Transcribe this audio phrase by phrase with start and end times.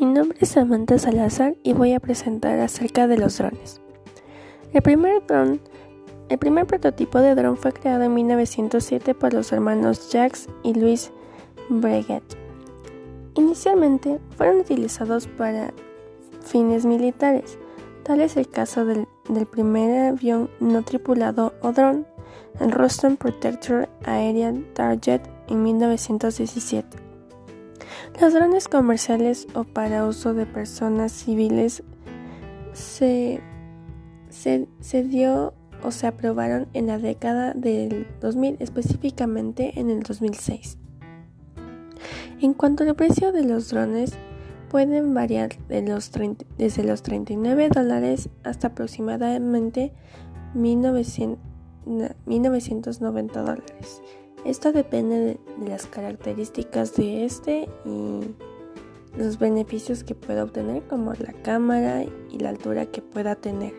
[0.00, 3.82] Mi nombre es Samantha Salazar y voy a presentar acerca de los drones.
[4.72, 5.60] El primer dron,
[6.30, 11.12] el primer prototipo de dron fue creado en 1907 por los hermanos Jacques y Louis
[11.68, 12.22] Breguet.
[13.34, 15.74] Inicialmente fueron utilizados para
[16.40, 17.58] fines militares,
[18.02, 19.06] tal es el caso del,
[19.50, 22.06] primer avión no tripulado o dron,
[22.58, 27.09] el Ruston Protector Aerial Target en 1917.
[28.20, 31.82] Los drones comerciales o para uso de personas civiles
[32.74, 33.40] se,
[34.28, 34.68] se,
[35.04, 40.76] dio o se aprobaron en la década del 2000, específicamente en el 2006.
[42.42, 44.12] En cuanto al precio de los drones,
[44.68, 46.12] pueden variar de los
[46.58, 49.94] desde los 39 dólares hasta aproximadamente
[50.52, 54.02] 1990 dólares.
[54.44, 58.20] Esto depende de, las características de este y
[59.16, 63.74] los beneficios que pueda obtener como la cámara y la altura que pueda tener.